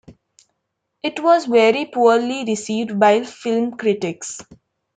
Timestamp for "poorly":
1.85-2.43